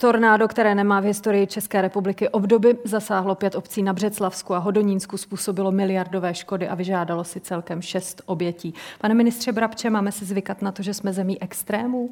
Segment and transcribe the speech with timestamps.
[0.00, 5.16] Tornádo, které nemá v historii České republiky obdoby, zasáhlo pět obcí na Břeclavsku a Hodonínsku,
[5.16, 8.74] způsobilo miliardové škody a vyžádalo si celkem šest obětí.
[9.00, 12.10] Pane ministře Brabče, máme si zvykat na to, že jsme zemí extrémů?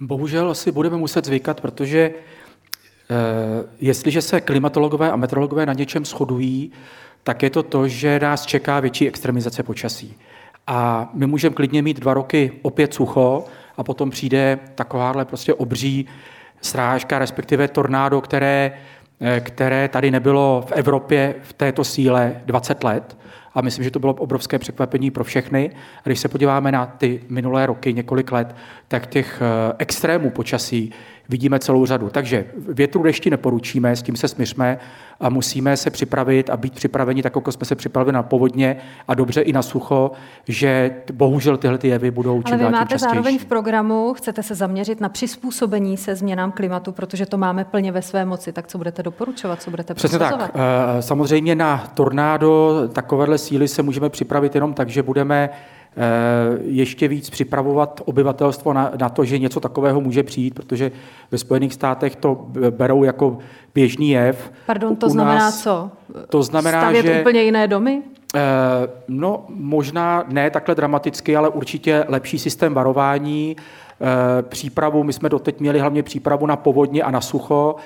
[0.00, 2.14] Bohužel si budeme muset zvykat, protože e,
[3.80, 6.72] jestliže se klimatologové a meteorologové na něčem shodují,
[7.22, 10.16] tak je to to, že nás čeká větší extremizace počasí.
[10.66, 13.44] A my můžeme klidně mít dva roky opět sucho
[13.76, 16.06] a potom přijde takováhle prostě obří
[16.60, 18.72] srážka, respektive tornádo, které,
[19.20, 23.16] eh, které tady nebylo v Evropě v této síle 20 let.
[23.54, 25.70] A myslím, že to bylo obrovské překvapení pro všechny.
[25.98, 28.56] A když se podíváme na ty minulé roky, několik let,
[28.88, 30.92] tak těch eh, extrémů počasí
[31.28, 32.10] vidíme celou řadu.
[32.10, 34.78] Takže větru dešti neporučíme, s tím se smířme
[35.20, 38.76] a musíme se připravit a být připraveni, tak jako jsme se připravili na povodně
[39.08, 40.10] a dobře i na sucho,
[40.48, 43.10] že bohužel tyhle ty jevy budou čím Ale vy máte častější.
[43.14, 47.92] zároveň v programu, chcete se zaměřit na přizpůsobení se změnám klimatu, protože to máme plně
[47.92, 48.52] ve své moci.
[48.52, 50.50] Tak co budete doporučovat, co budete Přesně tak.
[50.54, 55.50] Eh, samozřejmě na tornádo takovéhle síly se můžeme připravit jenom tak, že budeme
[56.64, 60.92] ještě víc připravovat obyvatelstvo na, na to, že něco takového může přijít, protože
[61.30, 63.38] ve Spojených státech to berou jako
[63.74, 64.52] běžný jev.
[64.66, 65.90] Pardon, to U znamená nás, co?
[66.28, 67.20] To znamená, Stavět že...
[67.20, 68.02] úplně jiné domy?
[68.36, 68.40] Eh,
[69.08, 73.62] no, možná ne takhle dramaticky, ale určitě lepší systém varování, eh,
[74.42, 77.76] přípravu, my jsme doteď měli hlavně přípravu na povodně a na sucho,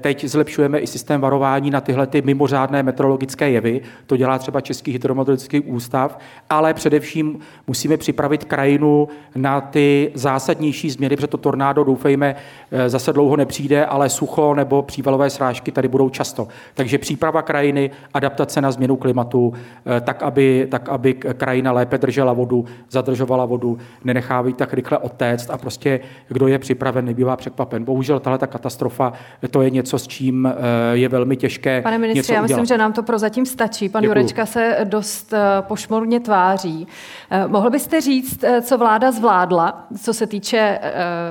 [0.00, 3.80] Teď zlepšujeme i systém varování na tyhle ty mimořádné meteorologické jevy.
[4.06, 6.18] To dělá třeba Český hydrometeorologický ústav,
[6.50, 12.36] ale především musíme připravit krajinu na ty zásadnější změny, protože to tornádo, doufejme,
[12.70, 16.48] eh, zase dlouho nepřijde, ale sucho nebo přívalové srážky tady budou často.
[16.74, 19.52] Takže příprava krajiny, adaptace na změnu klimatu,
[19.96, 25.50] eh, tak aby, tak, aby krajina lépe držela vodu, zadržovala vodu, nenechávají tak rychle odtéct
[25.52, 27.84] a prostě kdo je připraven, nebývá překvapen.
[27.84, 29.12] Bohužel tahle ta katastrofa,
[29.50, 30.56] to je něco, s čím eh,
[30.92, 31.82] je velmi těžké.
[31.82, 33.88] Pane ministře, já myslím, že nám to prozatím stačí.
[33.88, 34.18] Pan Děkuju.
[34.18, 36.86] Jurečka se dost eh, pošmorně tváří.
[37.30, 40.78] Eh, mohl byste říct, co vláda zvládla, co se týče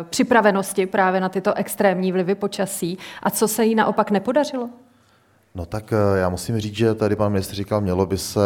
[0.09, 4.69] připravenosti právě na tyto extrémní vlivy počasí a co se jí naopak nepodařilo?
[5.55, 8.39] No tak já musím říct, že tady pan ministr říkal, mělo by se,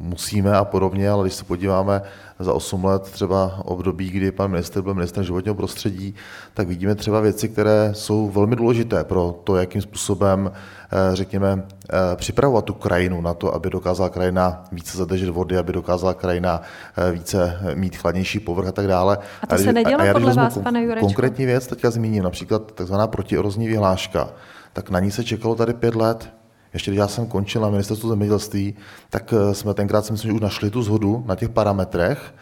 [0.00, 2.02] musíme a podobně, ale když se podíváme
[2.38, 6.14] za 8 let třeba období, kdy pan minister byl ministrem životního prostředí,
[6.54, 12.16] tak vidíme třeba věci, které jsou velmi důležité pro to, jakým způsobem, eh, řekněme, eh,
[12.16, 16.62] připravovat tu krajinu na to, aby dokázala krajina více zadržet vody, aby dokázala krajina
[16.96, 19.18] eh, více mít chladnější povrch a tak dále.
[19.42, 21.06] A to a se nedělo a já, podle vás, pane Jurečko?
[21.06, 24.28] Konkrétní věc teďka zmíním, například takzvaná protierozní vyhláška,
[24.74, 26.30] tak na ní se čekalo tady pět let.
[26.72, 28.74] Ještě když já jsem končil na ministerstvu zemědělství,
[29.10, 32.34] tak jsme tenkrát si myslím, že už našli tu zhodu na těch parametrech,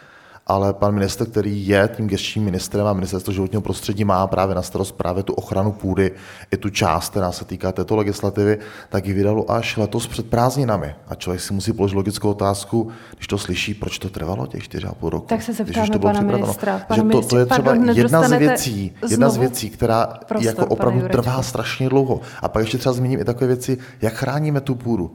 [0.47, 4.61] ale pan minister, který je tím gestčním ministrem a ministerstvo životního prostředí má právě na
[4.61, 6.11] starost právě tu ochranu půdy,
[6.51, 8.57] i tu část, která se týká této legislativy,
[8.89, 10.95] tak ji vydalo až letos před prázdninami.
[11.07, 15.09] A člověk si musí položit logickou otázku, když to slyší, proč to trvalo těch 4,5
[15.09, 15.27] roku.
[15.27, 16.81] Tak se zeptáme to pana ministra.
[16.87, 20.45] Pana že to, to je třeba pardon, jedna z věcí, jedna z věcí, která prostor,
[20.45, 22.21] jako opravdu trvá strašně dlouho.
[22.41, 25.11] A pak ještě třeba zmíním i takové věci, jak chráníme tu půdu.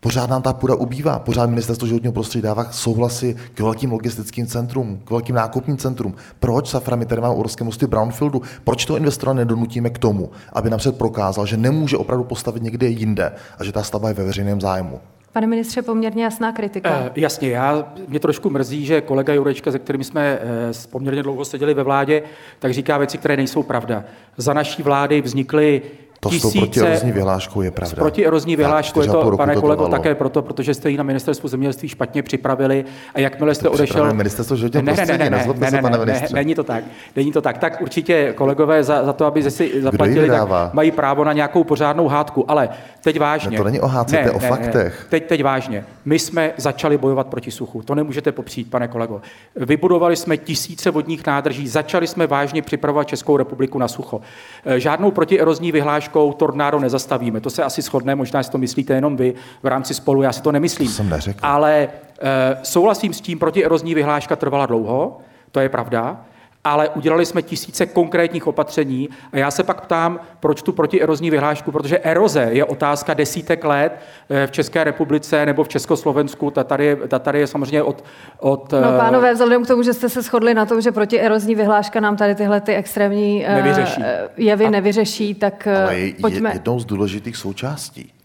[0.00, 5.00] Pořád nám ta půda ubývá, pořád ministerstvo životního prostředí dává souhlasy k velkým logistickým centrům,
[5.04, 6.14] k velkým nákupním centrům.
[6.40, 8.42] Proč Safra my tady máme u mosty Brownfieldu?
[8.64, 13.32] Proč toho investora nedonutíme k tomu, aby napřed prokázal, že nemůže opravdu postavit někde jinde
[13.58, 15.00] a že ta stavba je ve veřejném zájmu?
[15.32, 17.00] Pane ministře, poměrně jasná kritika.
[17.00, 21.44] Uh, jasně, já, mě trošku mrzí, že kolega Jurečka, se kterým jsme uh, poměrně dlouho
[21.44, 22.22] seděli ve vládě,
[22.58, 24.04] tak říká věci, které nejsou pravda.
[24.36, 25.82] Za naší vlády vznikly
[26.20, 27.90] to s tou protierozní vyhláškou je pravda.
[27.90, 30.02] S protierozní vyhláškou je to, pane to kolego, trvalo.
[30.02, 32.84] také proto, protože jste ji na ministerstvu zemědělství špatně připravili
[33.14, 34.14] a jakmile jste to odešel...
[34.14, 36.84] Ministerstvo životního ne, prostředí, ne, ne, ne, ne, ne, pane ne, ne, není to tak.
[37.16, 37.58] Není to tak.
[37.58, 42.08] Tak určitě kolegové za, za to, aby si zaplatili, tak mají právo na nějakou pořádnou
[42.08, 42.50] hádku.
[42.50, 42.68] Ale
[43.02, 43.50] teď vážně.
[43.50, 45.00] Ne, to není o hádce, ne, to je o ne, faktech.
[45.00, 45.84] Ne, teď, teď vážně.
[46.04, 47.82] My jsme začali bojovat proti suchu.
[47.82, 49.20] To nemůžete popřít, pane kolego.
[49.56, 54.20] Vybudovali jsme tisíce vodních nádrží, začali jsme vážně připravovat Českou republiku na sucho.
[54.66, 55.72] E, žádnou protierozní
[56.08, 57.40] vyhláškou tornádo nezastavíme.
[57.40, 60.42] To se asi shodne, možná si to myslíte jenom vy v rámci spolu, já si
[60.42, 60.88] to nemyslím.
[60.88, 61.38] To jsem neřekl.
[61.42, 61.88] Ale
[62.20, 65.18] e, souhlasím s tím, protierozní vyhláška trvala dlouho,
[65.52, 66.24] to je pravda,
[66.64, 71.72] ale udělali jsme tisíce konkrétních opatření a já se pak ptám, proč tu protierozní vyhlášku,
[71.72, 73.98] protože eroze je otázka desítek let
[74.30, 78.04] eh, v České republice nebo v Československu, ta tady je, ta tady je samozřejmě od,
[78.38, 78.72] od...
[78.72, 82.00] No eh, pánové, vzhledem k tomu, že jste se shodli na tom, že protierozní vyhláška
[82.00, 84.02] nám tady tyhle ty extrémní eh, nevyřeší.
[84.36, 86.52] jevy a, nevyřeší, tak ale je, pojďme...
[86.52, 88.17] jednou z důležitých součástí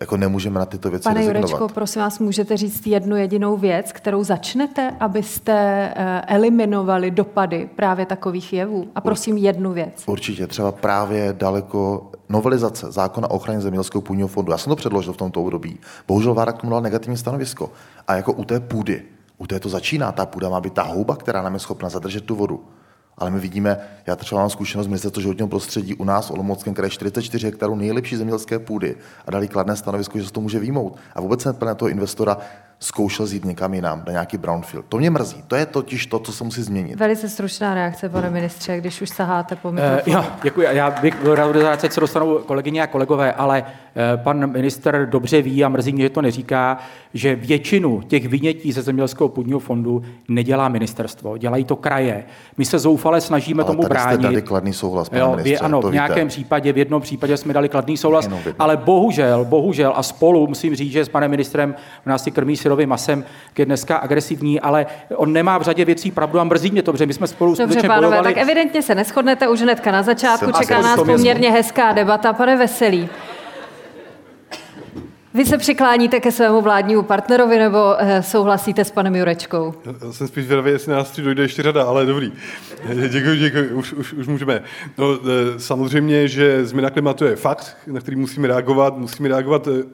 [0.00, 1.50] jako nemůžeme na tyto věci Pane rezignovat.
[1.50, 5.52] Jurečko, prosím vás, můžete říct jednu jedinou věc, kterou začnete, abyste
[5.96, 8.88] eh, eliminovali dopady právě takových jevů?
[8.94, 10.02] A prosím jednu věc.
[10.06, 14.52] Určitě, třeba právě daleko novelizace zákona o ochraně zemědělského půdního fondu.
[14.52, 15.78] Já jsem to předložil v tomto období.
[16.08, 17.72] Bohužel vláda k tomu dala negativní stanovisko.
[18.06, 19.02] A jako u té půdy,
[19.38, 20.12] u té to začíná.
[20.12, 22.64] Ta půda má být ta houba, která nám je schopna zadržet tu vodu.
[23.18, 23.76] Ale my vidíme,
[24.06, 27.74] já třeba mám zkušenost z ministerstva životního prostředí u nás v Olomouckém kraji 44 hektarů
[27.76, 30.96] nejlepší zemědělské půdy a dali kladné stanovisko, že se to může výmout.
[31.14, 32.36] A vůbec jsem plně toho investora
[32.80, 34.86] zkoušel jít někam jinam, na nějaký brownfield.
[34.88, 35.44] To mě mrzí.
[35.46, 36.96] To je totiž to, co se musí změnit.
[36.98, 40.16] Velice stručná reakce, pane ministře, když už saháte po Uh, mikrofonu.
[40.16, 40.66] jo, děkuji.
[40.70, 43.68] Já bych byl rád, že se dostanou kolegyně a kolegové, ale uh,
[44.16, 46.78] pan minister dobře ví a mrzí mě, že to neříká,
[47.14, 52.24] že většinu těch vynětí ze zemědělského půdního fondu nedělá ministerstvo, dělají to kraje.
[52.58, 54.14] My se zoufale snažíme Ale tomu tady bránit.
[54.14, 56.28] jste dali kladný souhlas, pane Jo, ministře, vy, ano, to v nějakém víte.
[56.28, 58.28] případě, v jednom případě jsme dali kladný souhlas,
[58.58, 62.56] ale bohužel, bohužel a spolu musím říct, že s panem ministrem v nás si krmí
[62.56, 63.24] syrovým masem,
[63.58, 64.86] je dneska agresivní, ale
[65.16, 67.62] on nemá v řadě věcí pravdu a mrzí mě to, protože my jsme spolu Dobře,
[67.64, 68.34] skutečně pánové, bojovali.
[68.34, 70.44] tak evidentně se neschodnete už hnedka na začátku.
[70.44, 72.32] Jsem Čeká nás poměrně hezká debata.
[72.32, 73.08] Pane Veselý,
[75.38, 79.74] vy se přikláníte ke svému vládnímu partnerovi nebo eh, souhlasíte s panem Jurečkou?
[80.06, 82.32] Já jsem spíš zvědavý, jestli nás tři dojde ještě řada, ale dobrý.
[83.08, 84.62] Děkuji, děkuji, už, už, už můžeme.
[84.98, 89.84] No, eh, samozřejmě, že změna klimatu je fakt, na který musíme reagovat, musíme reagovat eh,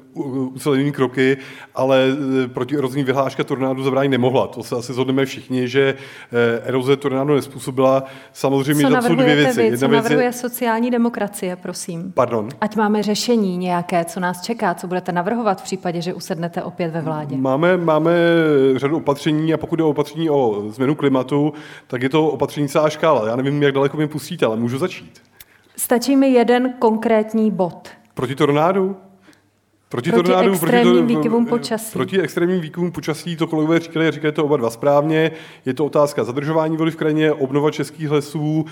[0.54, 1.36] ucelenými kroky,
[1.74, 2.06] ale
[2.44, 4.46] eh, proti erozní vyhláška tornádu zabránit nemohla.
[4.46, 5.94] To se asi zhodneme všichni, že
[6.32, 8.04] eh, eroze tornádu nespůsobila.
[8.32, 9.60] Samozřejmě, že jsou dvě věci.
[9.60, 9.66] vy?
[9.66, 12.12] Jedna Co věc navrhuje je, sociální demokracie, prosím?
[12.12, 16.62] pardon, Ať máme řešení nějaké, co nás čeká, co budete navrhovat v případě, že usednete
[16.62, 17.36] opět ve vládě.
[17.36, 18.12] Máme, máme
[18.76, 21.52] řadu opatření a pokud je o opatření o změnu klimatu,
[21.86, 23.28] tak je to opatření celá škála.
[23.28, 25.22] Já nevím, jak daleko mě pustíte, ale můžu začít.
[25.76, 27.88] Stačí mi jeden konkrétní bod.
[28.14, 28.96] Proti tornádu?
[29.94, 31.92] Proti, Proti tornádu, extrémním to- výkyvům počasí.
[31.92, 35.30] Proti extrémním výkyvům počasí, to kolegové říkali, říkají to oba dva správně.
[35.66, 38.64] Je to otázka zadržování vody v krajině, obnova českých lesů,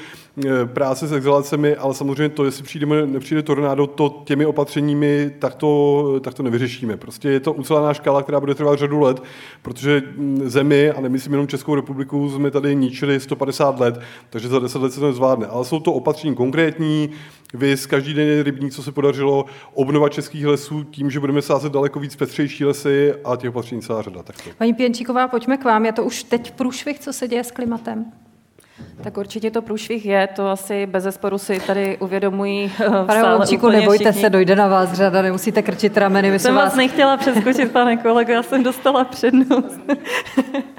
[0.46, 5.54] e, práce s exhalacemi, ale samozřejmě to, jestli přijde, nepřijde tornádo, to těmi opatřeními tak
[5.54, 6.96] to, tak to nevyřešíme.
[6.96, 9.22] Prostě je to ucelená škála, která bude trvat řadu let,
[9.62, 14.58] protože mm, zemi, a nemyslím jenom Českou republiku, jsme tady ničili 150 let, takže za
[14.58, 15.46] 10 let se to nezvládne.
[15.46, 17.10] Ale jsou to opatření konkrétní,
[17.54, 21.72] Vys, každý den je rybník, co se podařilo, obnova českých lesů tím, že budeme sázet
[21.72, 24.22] daleko víc pestřejší lesy a těch opatření celá řada.
[24.22, 24.50] Tak to.
[24.58, 25.86] Paní Pěnčíková, pojďme k vám.
[25.86, 28.04] Je to už teď průšvih, co se děje s klimatem?
[29.02, 33.78] Tak určitě to průšvih je, to asi bez zesporu si tady uvědomují eh, Pane úplně
[33.78, 34.20] nebojte všichni.
[34.22, 36.30] se, dojde na vás řada, nemusíte krčit rameny.
[36.30, 39.80] My Jsem vás nechtěla přeskočit, pane kolego, já jsem dostala přednost.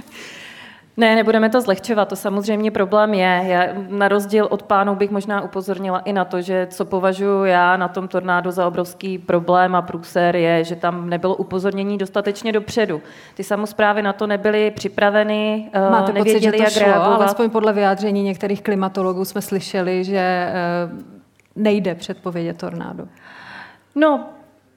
[0.98, 3.42] Ne, nebudeme to zlehčovat, to samozřejmě problém je.
[3.46, 7.78] Já na rozdíl od pánů bych možná upozornila i na to, že co považuji já
[7.78, 13.02] na tom tornádu za obrovský problém a průser je, že tam nebylo upozornění dostatečně dopředu.
[13.36, 17.16] Ty samozprávy na to nebyly připraveny, eh, Máte pocit, že nevěděli, to jak šlo, reagovat.
[17.16, 20.54] alespoň podle vyjádření některých klimatologů jsme slyšeli, že eh,
[21.56, 23.06] nejde předpovědět tornádo.
[23.96, 24.26] No,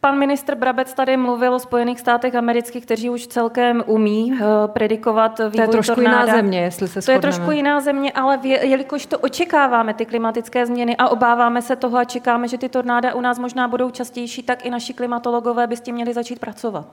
[0.07, 5.39] pan ministr Brabec tady mluvil o Spojených státech amerických, kteří už celkem umí uh, predikovat
[5.39, 6.21] vývoj To je trošku tornáda.
[6.23, 7.21] jiná země, jestli se To je shodneme.
[7.21, 11.99] trošku jiná země, ale vě, jelikož to očekáváme, ty klimatické změny, a obáváme se toho
[11.99, 15.77] a čekáme, že ty tornáda u nás možná budou častější, tak i naši klimatologové by
[15.77, 16.87] s tím měli začít pracovat.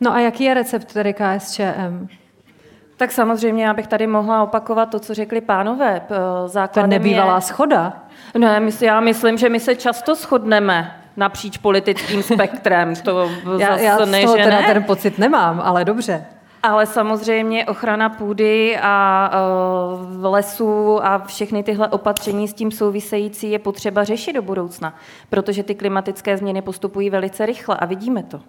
[0.00, 2.08] No a jaký je recept tedy KSČM?
[2.96, 6.00] Tak samozřejmě, já bych tady mohla opakovat to, co řekli pánové.
[6.08, 7.40] To je Základem nebývalá je...
[7.40, 8.02] schoda.
[8.38, 12.96] Ne, my já myslím, že my se často shodneme napříč politickým spektrem.
[12.96, 14.66] To Já, zase já ne, z toho teda ne.
[14.74, 16.26] ten pocit nemám, ale dobře.
[16.62, 19.30] Ale samozřejmě ochrana půdy a
[20.18, 24.94] uh, lesů a všechny tyhle opatření s tím související je potřeba řešit do budoucna,
[25.30, 28.40] protože ty klimatické změny postupují velice rychle a vidíme to.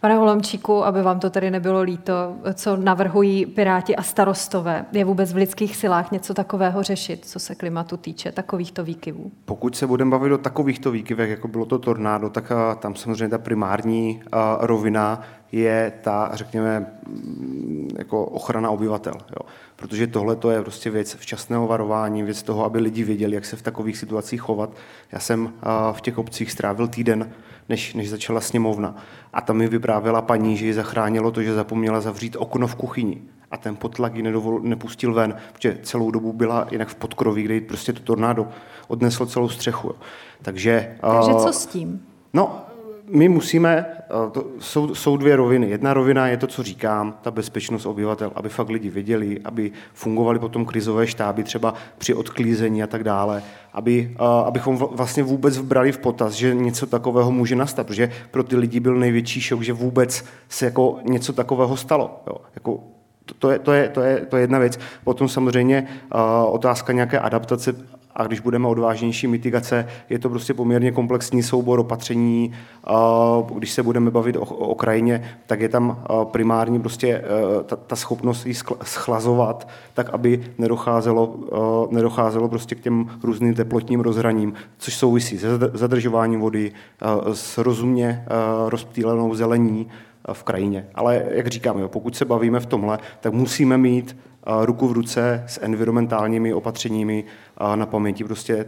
[0.00, 2.12] Pane Holomčíku, aby vám to tady nebylo líto,
[2.54, 7.54] co navrhují Piráti a starostové, je vůbec v lidských silách něco takového řešit, co se
[7.54, 9.30] klimatu týče, takovýchto výkyvů?
[9.44, 13.28] Pokud se budeme bavit o takovýchto výkyvech, jako bylo to tornádo, tak a, tam samozřejmě
[13.28, 19.14] ta primární a, rovina je ta, řekněme, mm, jako ochrana obyvatel.
[19.14, 19.48] Jo.
[19.76, 23.56] Protože tohle to je prostě věc včasného varování, věc toho, aby lidi věděli, jak se
[23.56, 24.70] v takových situacích chovat.
[25.12, 27.30] Já jsem a, v těch obcích strávil týden,
[27.68, 28.96] než, než začala sněmovna.
[29.32, 33.22] A tam mi vyprávěla paní, že ji zachránilo to, že zapomněla zavřít okno v kuchyni.
[33.50, 37.54] A ten potlak ji nedovol, nepustil ven, protože celou dobu byla jinak v podkroví, kde
[37.54, 38.48] jí prostě to tornádo
[38.88, 39.94] odneslo celou střechu.
[40.42, 42.02] Takže, Takže a, co s tím?
[42.32, 42.65] No,
[43.10, 43.86] my musíme,
[44.32, 45.70] to jsou, jsou dvě roviny.
[45.70, 50.38] Jedna rovina je to, co říkám, ta bezpečnost obyvatel, aby fakt lidi věděli, aby fungovali
[50.38, 55.98] potom krizové štáby třeba při odklízení a tak dále, aby, abychom vlastně vůbec vbrali v
[55.98, 60.24] potaz, že něco takového může nastat, protože pro ty lidi byl největší šok, že vůbec
[60.48, 62.22] se jako něco takového stalo.
[62.26, 62.36] Jo.
[62.54, 62.80] Jako
[63.38, 64.78] to je, to, je, to, je, to je jedna věc.
[65.04, 66.20] Potom samozřejmě uh,
[66.54, 67.74] otázka nějaké adaptace
[68.16, 72.52] a když budeme odvážnější mitigace, je to prostě poměrně komplexní soubor opatření.
[73.54, 77.22] Když se budeme bavit o, krajině, tak je tam primární prostě e,
[77.64, 81.36] ta, ta schopnost ji schlazovat, tak aby nedocházelo,
[81.90, 86.72] nedocházelo prostě k těm různým teplotním rozhraním, což souvisí se zadržováním vody,
[87.32, 88.24] s rozumně
[88.68, 89.86] rozptýlenou zelení,
[90.32, 90.86] v krajině.
[90.94, 94.16] Ale jak říkám, jo, pokud se bavíme v tomhle, tak musíme mít
[94.64, 97.24] ruku v ruce s environmentálními opatřeními
[97.74, 98.24] na paměti.
[98.24, 98.66] Prostě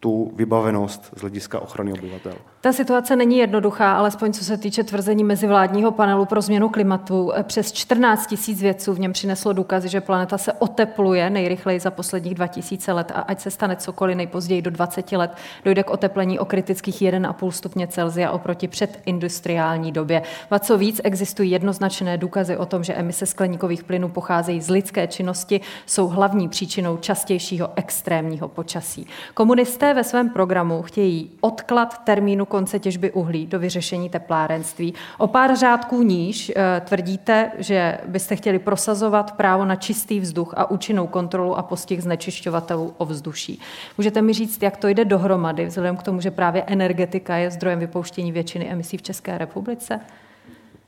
[0.00, 2.34] tu vybavenost z hlediska ochrany obyvatel.
[2.60, 7.32] Ta situace není jednoduchá, alespoň co se týče tvrzení mezivládního panelu pro změnu klimatu.
[7.42, 12.34] Přes 14 tisíc vědců v něm přineslo důkazy, že planeta se otepluje nejrychleji za posledních
[12.34, 16.44] 2000 let a ať se stane cokoliv nejpozději do 20 let, dojde k oteplení o
[16.44, 20.22] kritických 1,5 stupně Celsia oproti předindustriální době.
[20.50, 25.06] A co víc, existují jednoznačné důkazy o tom, že emise skleníkových plynů pocházejí z lidské
[25.06, 29.06] činnosti, jsou hlavní příčinou častějšího extrémního počasí.
[29.34, 34.94] Komunisté ve svém programu chtějí odklad termínu konce těžby uhlí do vyřešení teplárenství.
[35.18, 40.70] O pár řádků níž eh, tvrdíte, že byste chtěli prosazovat právo na čistý vzduch a
[40.70, 43.60] účinnou kontrolu a postih znečišťovatelů ovzduší.
[43.98, 47.78] Můžete mi říct, jak to jde dohromady, vzhledem k tomu, že právě energetika je zdrojem
[47.78, 50.00] vypouštění většiny emisí v České republice?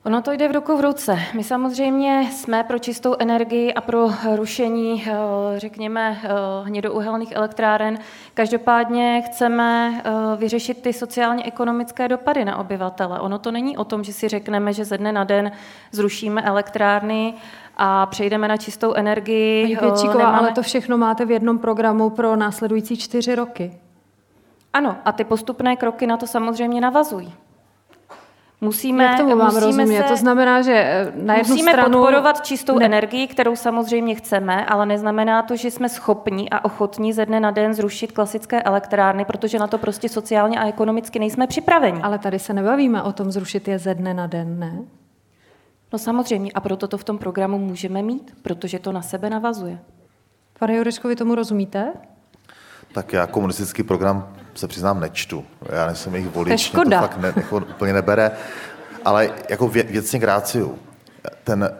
[0.05, 1.19] Ono to jde v ruku v ruce.
[1.33, 5.13] My samozřejmě jsme pro čistou energii a pro rušení, eh,
[5.59, 6.29] řekněme, eh,
[6.63, 7.99] hnědouhelných elektráren.
[8.33, 13.19] Každopádně chceme eh, vyřešit ty sociálně-ekonomické dopady na obyvatele.
[13.19, 15.51] Ono to není o tom, že si řekneme, že ze dne na den
[15.91, 17.33] zrušíme elektrárny
[17.77, 19.77] a přejdeme na čistou energii.
[19.77, 20.37] Pěčíková, Nemáme...
[20.39, 23.79] ale to všechno máte v jednom programu pro následující čtyři roky.
[24.73, 27.33] Ano, a ty postupné kroky na to samozřejmě navazují.
[28.61, 30.03] Musíme, Jak tomu mám musíme rozumět?
[30.03, 31.93] Se, to znamená, že eh, na jednu musíme stranu...
[31.93, 32.85] podporovat čistou ne.
[32.85, 37.51] energii, kterou samozřejmě chceme, ale neznamená to, že jsme schopni a ochotní ze dne na
[37.51, 42.01] den zrušit klasické elektrárny, protože na to prostě sociálně a ekonomicky nejsme připraveni.
[42.01, 44.79] Ale tady se nebavíme o tom zrušit je ze dne na den, ne?
[45.93, 49.79] No samozřejmě, a proto to v tom programu můžeme mít, protože to na sebe navazuje.
[50.59, 51.93] Pane Jurečko, vy tomu rozumíte?
[52.93, 55.45] Tak já komunistický program se přiznám nečtu.
[55.71, 58.31] Já nejsem jejich volič, to to fakt ne, jako úplně nebere.
[59.05, 60.79] Ale jako vě, věcně gráciu,
[61.43, 61.71] ten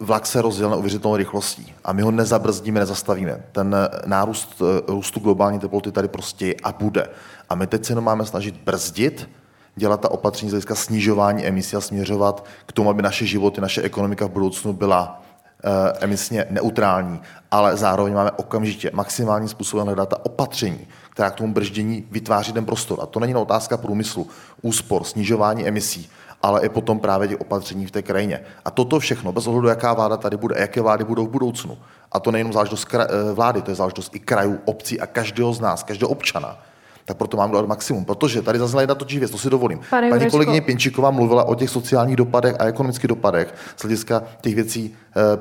[0.00, 3.42] vlak se rozděl na uvěřitelnou rychlostí a my ho nezabrzdíme, nezastavíme.
[3.52, 7.08] Ten nárůst eh, růstu globální teploty tady prostě je a bude.
[7.48, 9.28] A my teď se jenom máme snažit brzdit,
[9.76, 13.82] dělat ta opatření z hlediska snižování emisí a směřovat k tomu, aby naše životy, naše
[13.82, 15.22] ekonomika v budoucnu byla
[15.64, 17.20] Eh, emisně neutrální,
[17.50, 20.86] ale zároveň máme okamžitě maximálním způsobem hledat ta opatření,
[21.18, 22.98] která k tomu brždění vytváří ten prostor.
[23.02, 24.26] A to není otázka průmyslu,
[24.62, 26.08] úspor, snižování emisí,
[26.42, 28.40] ale i potom právě těch opatření v té krajině.
[28.64, 31.78] A toto všechno, bez ohledu, jaká vláda tady bude, jaké vlády budou v budoucnu.
[32.12, 35.60] A to nejenom záležitost eh, vlády, to je záležitost i krajů, obcí a každého z
[35.60, 36.58] nás, každého občana
[37.08, 38.04] tak proto mám dát maximum.
[38.04, 39.80] Protože tady zazněla jedna točí věc, to si dovolím.
[39.90, 44.54] Pane Paní kolegyně Pěnčíková mluvila o těch sociálních dopadech a ekonomických dopadech z hlediska těch
[44.54, 44.94] věcí,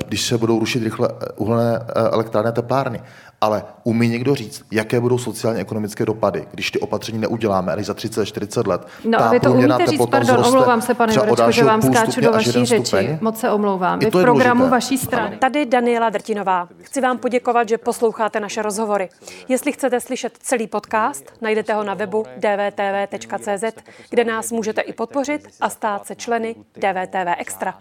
[0.08, 3.02] když se budou rušit rychle eh, uhelné eh, elektrárny a teplárny.
[3.42, 7.94] Ale umí někdo říct, jaké budou sociálně ekonomické dopady, když ty opatření neuděláme, když za
[7.94, 8.88] 30-40 let.
[9.06, 12.32] No a vy to umíte říct, pardon, omlouvám se, pane Jurečko, že vám skáču do
[12.32, 13.18] vaší řeči.
[13.22, 14.00] Moc se omlouvám.
[14.00, 14.72] Vy v programu důležité.
[14.72, 15.38] vaší strany.
[15.38, 16.68] Tady Daniela Drtinová.
[16.82, 19.10] Chci vám poděkovat, že posloucháte naše rozhovory.
[19.48, 25.48] Jestli chcete slyšet celý podcast, najdete ho na webu dvtv.cz, kde nás můžete i podpořit
[25.62, 27.74] a stát se členy DVTV Extra.